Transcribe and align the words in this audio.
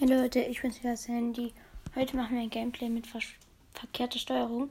Hey 0.00 0.06
Leute, 0.06 0.38
ich 0.38 0.62
bin's 0.62 0.78
wieder 0.78 0.96
Sandy. 0.96 1.52
Heute 1.96 2.16
machen 2.16 2.36
wir 2.36 2.42
ein 2.42 2.50
Gameplay 2.50 2.88
mit 2.88 3.08
ver 3.08 3.18
verkehrter 3.72 4.20
Steuerung. 4.20 4.70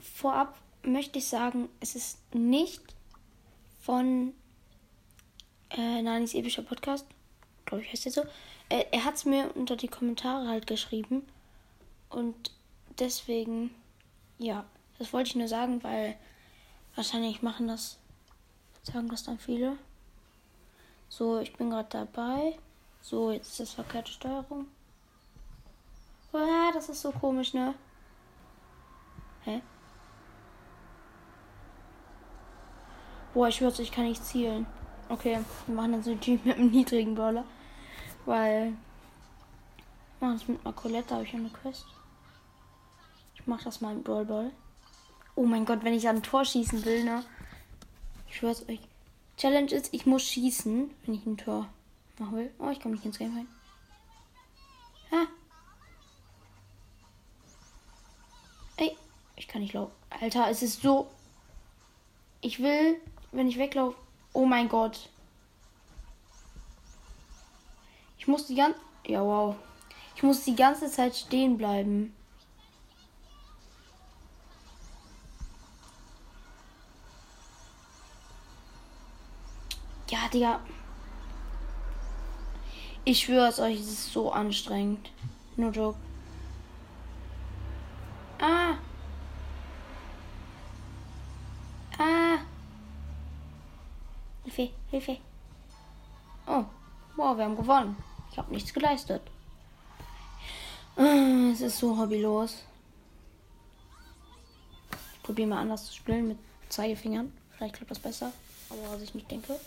Vorab 0.00 0.60
möchte 0.82 1.18
ich 1.18 1.26
sagen, 1.26 1.70
es 1.80 1.94
ist 1.94 2.18
nicht 2.34 2.82
von 3.80 4.34
äh, 5.70 6.02
Nanis 6.02 6.34
epischer 6.34 6.60
Podcast. 6.60 7.06
Glaube 7.64 7.84
ich, 7.84 7.90
heißt 7.90 8.04
der 8.04 8.12
so. 8.12 8.20
Äh, 8.68 8.84
er 8.90 9.06
hat 9.06 9.14
es 9.14 9.24
mir 9.24 9.50
unter 9.56 9.76
die 9.76 9.88
Kommentare 9.88 10.46
halt 10.46 10.66
geschrieben. 10.66 11.26
Und 12.10 12.50
deswegen, 12.98 13.70
ja, 14.36 14.66
das 14.98 15.14
wollte 15.14 15.28
ich 15.30 15.36
nur 15.36 15.48
sagen, 15.48 15.82
weil 15.82 16.18
wahrscheinlich 16.96 17.40
machen 17.40 17.66
das, 17.66 17.96
sagen 18.82 19.08
das 19.08 19.24
dann 19.24 19.38
viele. 19.38 19.78
So, 21.08 21.40
ich 21.40 21.54
bin 21.54 21.70
gerade 21.70 21.88
dabei. 21.88 22.58
So, 23.02 23.32
jetzt 23.32 23.48
ist 23.50 23.60
das 23.60 23.72
verkehrte 23.72 24.12
Steuerung. 24.12 24.66
Ah, 26.32 26.70
das 26.72 26.88
ist 26.88 27.02
so 27.02 27.10
komisch, 27.10 27.52
ne? 27.52 27.74
Hä? 29.42 29.60
Boah, 33.34 33.48
ich 33.48 33.56
schwör's, 33.56 33.80
ich 33.80 33.90
kann 33.90 34.04
nicht 34.04 34.24
zielen. 34.24 34.66
Okay, 35.08 35.40
wir 35.66 35.74
machen 35.74 35.92
dann 35.92 36.02
so 36.02 36.12
ein 36.12 36.20
Team 36.20 36.40
mit 36.44 36.56
einem 36.56 36.70
niedrigen 36.70 37.14
Brawler. 37.14 37.44
Weil. 38.24 38.74
Wir 40.18 40.28
machen 40.28 40.36
es 40.36 40.48
mit 40.48 40.64
Macoletta, 40.64 41.16
habe 41.16 41.24
ich 41.24 41.34
eine 41.34 41.50
Quest. 41.50 41.86
Ich 43.34 43.46
mach 43.46 43.62
das 43.64 43.80
mal 43.80 43.92
im 43.92 44.04
Brawl 44.04 44.24
Ball. 44.24 44.52
Oh 45.34 45.44
mein 45.44 45.64
Gott, 45.64 45.82
wenn 45.82 45.94
ich 45.94 46.08
an 46.08 46.16
ein 46.16 46.22
Tor 46.22 46.44
schießen 46.44 46.84
will, 46.84 47.02
ne? 47.02 47.24
Ich 48.28 48.36
schwör's 48.36 48.66
euch. 48.68 48.80
Challenge 49.36 49.72
ist, 49.72 49.92
ich 49.92 50.06
muss 50.06 50.22
schießen, 50.22 50.90
wenn 51.04 51.14
ich 51.14 51.26
ein 51.26 51.36
Tor 51.36 51.68
machen 52.22 52.36
will. 52.36 52.54
Oh, 52.58 52.70
ich 52.70 52.80
komme 52.80 52.94
nicht 52.94 53.04
ins 53.04 53.18
Game 53.18 53.36
rein. 53.36 53.48
Ha. 55.10 55.26
Ey, 58.76 58.96
ich 59.36 59.48
kann 59.48 59.60
nicht 59.60 59.74
laufen. 59.74 59.92
Alter, 60.20 60.48
es 60.48 60.62
ist 60.62 60.82
so. 60.82 61.10
Ich 62.40 62.60
will, 62.60 63.00
wenn 63.32 63.48
ich 63.48 63.58
weglaufe. 63.58 63.96
Oh 64.32 64.46
mein 64.46 64.68
Gott. 64.68 65.10
Ich 68.18 68.26
muss 68.26 68.46
die 68.46 68.54
ganze. 68.54 68.78
Ja, 69.06 69.22
wow. 69.22 69.56
Ich 70.14 70.22
muss 70.22 70.44
die 70.44 70.54
ganze 70.54 70.88
Zeit 70.88 71.16
stehen 71.16 71.58
bleiben. 71.58 72.14
Ja, 80.08 80.28
Digga. 80.28 80.60
Ich 83.04 83.18
schwöre 83.18 83.48
es 83.48 83.58
euch, 83.58 83.80
es 83.80 83.88
ist 83.88 84.12
so 84.12 84.30
anstrengend. 84.30 85.10
Nur 85.56 85.72
Joke. 85.72 85.98
Ah. 88.40 88.74
Ah. 91.98 92.38
Hilfe, 94.44 94.70
Hilfe. 94.90 95.18
Oh, 96.46 96.64
wow, 97.16 97.36
wir 97.36 97.44
haben 97.44 97.56
gewonnen. 97.56 97.96
Ich 98.30 98.38
habe 98.38 98.52
nichts 98.52 98.72
geleistet. 98.72 99.22
Ah, 100.96 101.50
es 101.52 101.60
ist 101.60 101.78
so 101.78 101.98
hobbylos. 101.98 102.64
Ich 105.14 105.22
probiere 105.22 105.48
mal 105.48 105.60
anders 105.60 105.86
zu 105.86 105.94
spielen 105.94 106.28
mit 106.28 106.38
Zeigefingern. 106.68 107.32
Vielleicht 107.56 107.74
klappt 107.74 107.90
das 107.90 107.98
besser. 107.98 108.32
Aber 108.70 108.94
was 108.94 109.02
ich 109.02 109.14
nicht 109.14 109.30
denke. 109.30 109.58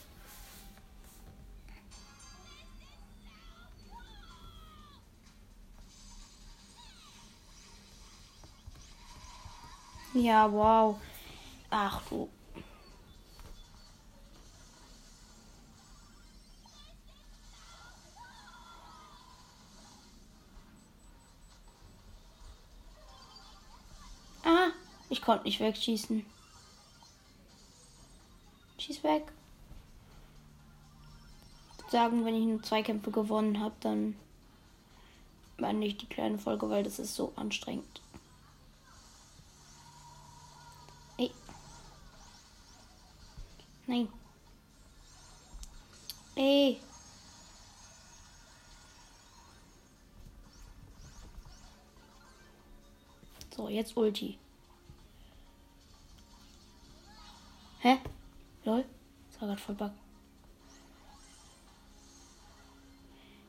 Ja, 10.15 10.49
wow. 10.49 10.95
Ach 11.69 12.01
du. 12.09 12.29
Ah, 24.45 24.69
ich 25.09 25.21
konnte 25.21 25.43
nicht 25.43 25.59
wegschießen. 25.59 26.25
Schieß 28.77 29.03
weg. 29.03 29.33
Sagen, 31.91 32.23
wenn 32.23 32.35
ich 32.35 32.45
nur 32.45 32.63
zwei 32.63 32.81
Kämpfe 32.83 33.11
gewonnen 33.11 33.59
habe, 33.59 33.75
dann 33.81 34.15
meine 35.57 35.85
ich 35.85 35.97
die 35.97 36.07
kleine 36.07 36.39
Folge, 36.39 36.69
weil 36.69 36.83
das 36.83 36.99
ist 36.99 37.15
so 37.15 37.33
anstrengend. 37.35 38.04
Nein. 43.87 44.07
Ey. 46.35 46.81
So, 53.55 53.69
jetzt 53.69 53.95
Ulti. 53.95 54.37
Hä? 57.79 57.99
Lol. 58.65 58.83
Das 59.31 59.41
war 59.41 59.47
gerade 59.47 59.61
voll 59.61 59.75
Bug. 59.75 59.91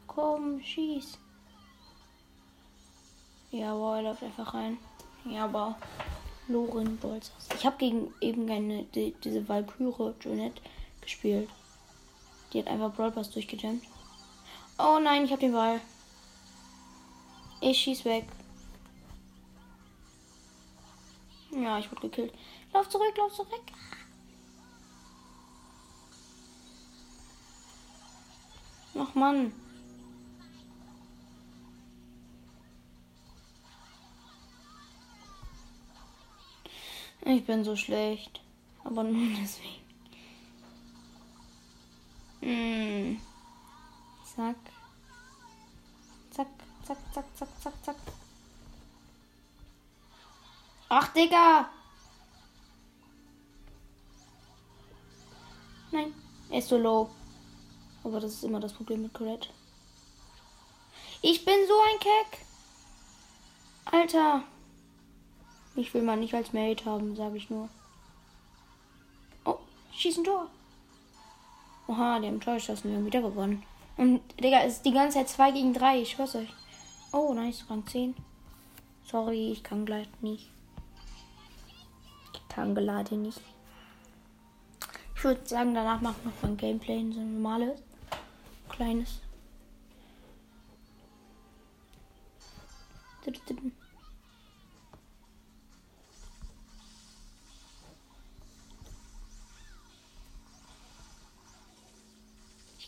Komm, 0.06 0.62
schieß. 0.62 1.18
Ja, 3.50 3.74
wow, 3.74 3.96
er 3.96 4.02
läuft 4.02 4.22
einfach 4.22 4.54
rein. 4.54 4.78
Ja, 5.24 5.44
aber. 5.44 5.76
Loren 6.48 6.96
Bolzers. 6.98 7.48
Ich 7.54 7.66
habe 7.66 7.76
gegen 7.78 8.14
eben 8.20 8.48
eine, 8.50 8.84
die, 8.84 9.14
diese 9.24 9.48
Valkyrie 9.48 10.14
Jonette 10.20 10.62
gespielt. 11.00 11.48
Die 12.52 12.60
hat 12.60 12.68
einfach 12.68 12.94
Brawl 12.94 13.10
Pass 13.10 13.30
durchgejammt. 13.30 13.82
Oh 14.78 14.98
nein, 15.02 15.24
ich 15.24 15.30
habe 15.30 15.40
den 15.40 15.52
Ball. 15.52 15.80
Ich 17.60 17.78
schieß 17.78 18.04
weg. 18.04 18.26
Ja, 21.50 21.78
ich 21.78 21.90
wurde 21.90 22.02
gekillt. 22.02 22.32
Lauf 22.72 22.88
zurück, 22.88 23.16
lauf 23.16 23.34
zurück. 23.34 23.62
Ach 28.98 29.14
Mann. 29.14 29.52
Ich 37.26 37.44
bin 37.44 37.64
so 37.64 37.74
schlecht. 37.74 38.40
Aber 38.84 39.02
nur 39.02 39.36
deswegen. 39.36 39.84
Hm. 42.40 43.20
Zack. 44.24 44.56
Zack, 46.30 46.46
zack, 46.86 46.98
zack, 47.12 47.24
zack, 47.36 47.48
zack, 47.60 47.84
zack. 47.84 47.96
Ach, 50.88 51.08
Digga! 51.08 51.68
Nein, 55.90 56.14
er 56.50 56.58
ist 56.60 56.68
so 56.68 56.78
low. 56.78 57.10
Aber 58.04 58.20
das 58.20 58.34
ist 58.34 58.44
immer 58.44 58.60
das 58.60 58.72
Problem 58.72 59.02
mit 59.02 59.12
Colette. 59.12 59.48
Ich 61.22 61.44
bin 61.44 61.56
so 61.66 61.74
ein 61.80 61.98
Keck. 61.98 62.46
Alter. 63.86 64.44
Ich 65.76 65.92
will 65.92 66.02
mal 66.02 66.16
nicht 66.16 66.34
als 66.34 66.52
Mate 66.52 66.86
haben, 66.86 67.14
sage 67.14 67.36
ich 67.36 67.50
nur. 67.50 67.68
Oh, 69.44 69.58
schießen 69.92 70.24
Tor. 70.24 70.48
Oha, 71.86 72.18
die 72.18 72.26
haben 72.26 72.40
Torgeschossen, 72.40 72.90
wir 72.90 72.96
haben 72.96 73.06
wieder 73.06 73.20
gewonnen. 73.20 73.62
Und, 73.96 74.20
Digga, 74.42 74.62
es 74.62 74.74
ist 74.74 74.86
die 74.86 74.92
ganze 74.92 75.18
Zeit 75.18 75.28
2 75.28 75.52
gegen 75.52 75.74
3, 75.74 76.00
ich 76.00 76.10
schwör's 76.10 76.34
euch. 76.34 76.52
Oh, 77.12 77.32
nice, 77.34 77.64
Rang 77.68 77.86
10. 77.86 78.14
Sorry, 79.04 79.52
ich 79.52 79.62
kann 79.62 79.86
gleich 79.86 80.08
nicht. 80.20 80.50
Ich 82.32 82.48
kann 82.48 82.74
gerade 82.74 83.14
nicht. 83.14 83.40
Ich 85.14 85.24
würde 85.24 85.46
sagen, 85.46 85.74
danach 85.74 86.00
machen 86.00 86.16
wir 86.24 86.32
noch 86.32 86.42
ein 86.42 86.56
Gameplay, 86.56 86.98
so 87.12 87.20
ein 87.20 87.40
normales. 87.40 87.80
Kleines. 88.68 89.20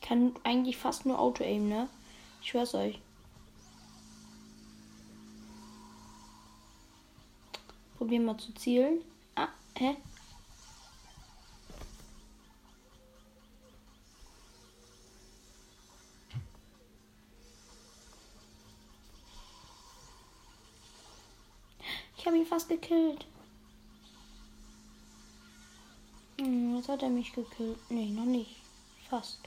Ich 0.00 0.02
kann 0.08 0.32
eigentlich 0.44 0.76
fast 0.76 1.06
nur 1.06 1.18
Auto-Aim, 1.18 1.68
ne? 1.68 1.88
Ich 2.40 2.50
schwör's 2.50 2.72
euch. 2.74 3.00
Probieren 7.96 8.24
mal 8.24 8.38
zu 8.38 8.54
zielen. 8.54 9.00
Ah, 9.34 9.48
hä? 9.76 9.96
Ich 22.16 22.24
habe 22.24 22.38
ihn 22.38 22.46
fast 22.46 22.68
gekillt. 22.68 23.26
Hm, 26.38 26.76
jetzt 26.76 26.88
hat 26.88 27.02
er 27.02 27.10
mich 27.10 27.32
gekillt. 27.32 27.78
Nee, 27.90 28.10
noch 28.10 28.24
nicht. 28.24 28.56
Fast. 29.10 29.40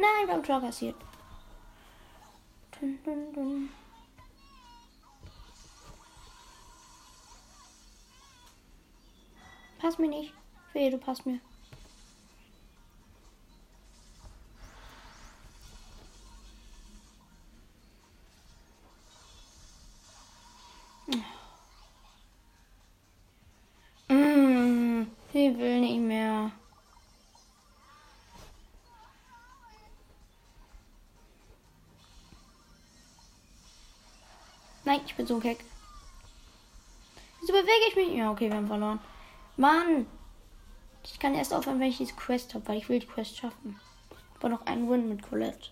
Nein, 0.00 0.26
wir 0.28 0.34
haben 0.34 0.44
Tor 0.44 0.60
kassiert. 0.60 0.94
Dun, 2.78 3.00
dun, 3.04 3.32
dun. 3.32 3.68
Pass 9.80 9.98
mir 9.98 10.06
nicht. 10.06 10.32
Wehe, 10.72 10.92
du 10.92 10.98
passt 10.98 11.26
mir. 11.26 11.40
Mm, 24.08 25.08
ich 25.32 25.58
will 25.58 25.80
nicht 25.80 26.00
mehr. 26.00 26.07
Nein, 34.88 35.02
ich 35.04 35.14
bin 35.16 35.26
so 35.26 35.38
keck. 35.38 35.62
Wieso 37.40 37.52
bewege 37.52 37.88
ich 37.90 37.96
mich? 37.96 38.16
Ja, 38.16 38.30
okay, 38.30 38.48
wir 38.48 38.56
haben 38.56 38.68
verloren. 38.68 38.98
Mann! 39.58 40.06
Ich 41.04 41.18
kann 41.18 41.34
erst 41.34 41.52
aufhören, 41.52 41.78
wenn 41.78 41.90
ich 41.90 41.98
diese 41.98 42.14
Quest 42.14 42.54
habe, 42.54 42.66
weil 42.66 42.78
ich 42.78 42.88
will 42.88 42.98
die 42.98 43.06
Quest 43.06 43.36
schaffen. 43.36 43.78
Aber 44.38 44.48
noch 44.48 44.64
einen 44.64 44.88
Win 44.88 45.10
mit 45.10 45.22
Colette. 45.22 45.68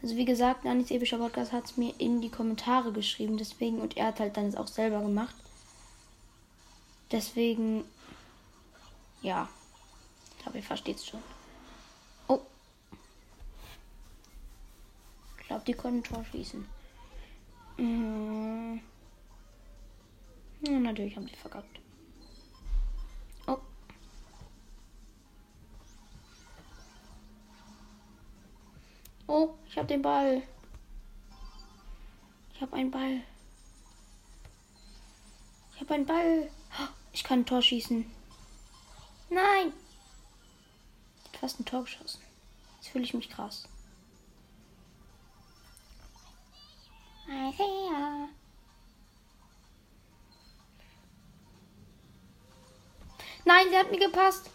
Also 0.00 0.14
wie 0.14 0.24
gesagt, 0.24 0.64
Nanis 0.64 0.92
epischer 0.92 1.18
Podcast 1.18 1.50
hat 1.50 1.64
es 1.64 1.76
mir 1.76 1.92
in 1.98 2.20
die 2.20 2.30
Kommentare 2.30 2.92
geschrieben, 2.92 3.36
deswegen, 3.36 3.80
und 3.80 3.96
er 3.96 4.06
hat 4.06 4.20
halt 4.20 4.36
dann 4.36 4.46
es 4.46 4.54
auch 4.54 4.68
selber 4.68 5.00
gemacht. 5.00 5.34
Deswegen, 7.10 7.82
ja, 9.22 9.48
glaube, 10.52 10.58
ihr 10.58 10.62
versteht 10.62 10.96
es 10.96 11.06
schon. 11.06 11.22
Oh. 12.28 12.40
Ich 15.40 15.46
glaube, 15.46 15.64
die 15.66 15.72
können 15.72 16.04
Tor 16.04 16.24
schießen. 16.30 16.66
Mhm. 17.78 18.80
Ja, 20.60 20.78
natürlich 20.78 21.16
haben 21.16 21.26
sie 21.26 21.36
verkackt. 21.36 21.80
Oh. 23.46 23.58
Oh, 29.26 29.54
ich 29.66 29.76
habe 29.78 29.88
den 29.88 30.02
Ball. 30.02 30.42
Ich 32.54 32.60
habe 32.60 32.76
einen 32.76 32.90
Ball. 32.90 33.22
Ich 35.74 35.80
habe 35.80 35.94
einen 35.94 36.06
Ball. 36.06 36.50
Ich 37.12 37.24
kann 37.24 37.40
ein 37.40 37.46
Tor 37.46 37.62
schießen. 37.62 38.04
Nein. 39.30 39.72
Fast 41.42 41.58
ein 41.58 41.64
Tor 41.64 41.82
geschossen. 41.82 42.22
Jetzt 42.76 42.90
fühle 42.90 43.02
ich 43.02 43.14
mich 43.14 43.28
krass. 43.28 43.64
Isaiah. 47.26 48.28
Nein, 53.44 53.66
sie 53.70 53.76
hat 53.76 53.90
mir 53.90 53.98
gepasst. 53.98 54.50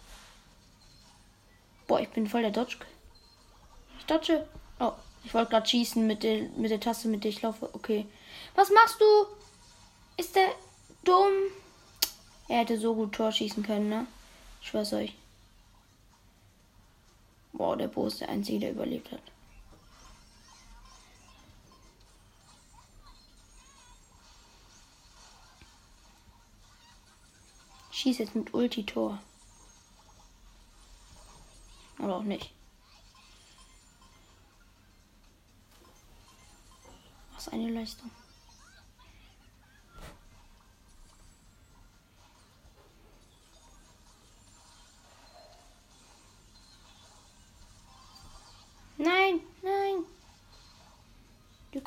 Boah, 1.86 2.00
ich 2.00 2.08
bin 2.08 2.26
voll 2.26 2.40
der 2.40 2.52
Dodge. 2.52 2.78
Ich 3.98 4.06
dodge. 4.06 4.48
Oh, 4.80 4.92
ich 5.24 5.34
wollte 5.34 5.50
gerade 5.50 5.68
schießen 5.68 6.06
mit 6.06 6.22
der, 6.22 6.48
mit 6.56 6.70
der 6.70 6.80
Taste, 6.80 7.08
mit 7.08 7.22
der 7.22 7.32
ich 7.32 7.42
laufe. 7.42 7.68
Okay. 7.74 8.06
Was 8.54 8.70
machst 8.70 8.98
du? 8.98 9.26
Ist 10.16 10.34
der 10.34 10.54
dumm? 11.04 11.34
Er 12.48 12.60
hätte 12.60 12.80
so 12.80 12.94
gut 12.94 13.12
Tor 13.14 13.30
schießen 13.30 13.62
können, 13.62 13.90
ne? 13.90 14.06
Ich 14.62 14.68
schwör's 14.68 14.94
euch. 14.94 15.17
Boah, 17.58 17.76
der 17.76 17.88
Bo 17.88 18.06
ist 18.06 18.20
der 18.20 18.28
Einzige, 18.28 18.60
der 18.60 18.70
überlebt 18.70 19.10
hat. 19.10 19.20
Schieß 27.90 28.18
jetzt 28.18 28.36
mit 28.36 28.54
Ulti 28.54 28.86
Tor. 28.86 29.18
Oder 31.98 32.14
auch 32.14 32.22
nicht. 32.22 32.52
Was 37.34 37.48
eine 37.48 37.72
Leistung. 37.72 38.08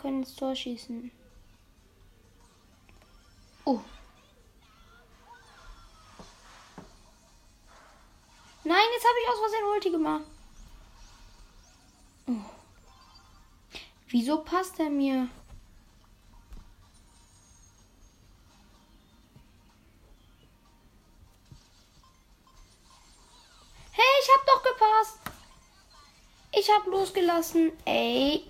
Können 0.01 0.23
ins 0.23 0.35
Tor 0.35 0.55
schießen. 0.55 1.11
Oh. 3.65 3.79
Nein, 8.63 8.83
jetzt 8.93 9.05
habe 9.05 9.19
ich 9.21 9.29
aus 9.29 9.39
Versehen 9.39 9.65
Ulti 9.65 9.91
gemacht. 9.91 10.23
Oh. 12.27 12.33
Wieso 14.07 14.43
passt 14.43 14.79
er 14.79 14.89
mir? 14.89 15.29
Hey, 23.91 24.03
ich 24.21 24.29
hab 24.33 24.45
doch 24.45 24.63
gepasst. 24.63 25.19
Ich 26.53 26.69
hab 26.69 26.85
losgelassen. 26.87 27.71
Ey. 27.85 28.49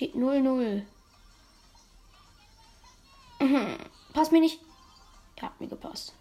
Steht 0.00 0.14
0-0. 0.14 0.82
Mhm. 3.38 3.76
Passt 4.14 4.32
mir 4.32 4.40
nicht. 4.40 4.58
Er 5.36 5.42
hat 5.42 5.60
mir 5.60 5.68
gepasst. 5.68 6.14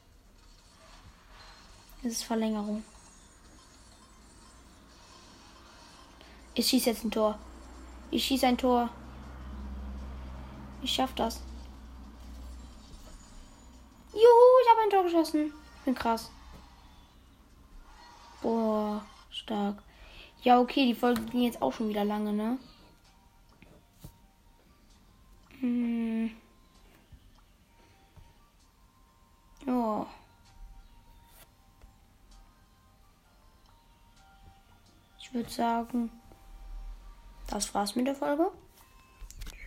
Das 2.03 2.11
ist 2.11 2.25
Verlängerung. 2.25 2.83
Ich 6.55 6.67
schieße 6.67 6.89
jetzt 6.89 7.05
ein 7.05 7.11
Tor. 7.11 7.39
Ich 8.11 8.25
schieße 8.25 8.47
ein 8.47 8.57
Tor. 8.57 8.89
Ich 10.81 10.91
schaff 10.91 11.15
das. 11.15 11.39
Juhu, 14.11 14.21
ich 14.61 14.69
habe 14.71 14.81
ein 14.83 14.89
Tor 14.89 15.03
geschossen. 15.03 15.53
Ich 15.77 15.85
bin 15.85 15.95
krass. 15.95 16.29
Boah, 18.41 19.01
stark. 19.31 19.81
Ja, 20.43 20.59
okay, 20.59 20.85
die 20.85 20.95
Folge 20.95 21.21
ging 21.21 21.43
jetzt 21.43 21.61
auch 21.61 21.71
schon 21.71 21.87
wieder 21.87 22.03
lange, 22.03 22.33
ne? 22.33 22.59
Ich 35.29 35.35
würde 35.35 35.49
sagen, 35.51 36.09
das 37.51 37.71
war's 37.75 37.95
mit 37.95 38.07
der 38.07 38.15
Folge. 38.15 38.49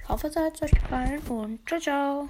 Ich 0.03 0.09
hoffe, 0.09 0.27
es 0.27 0.35
hat 0.35 0.61
euch 0.61 0.73
gefallen 0.73 1.21
und 1.29 1.61
ciao, 1.69 1.79
ciao. 1.79 2.29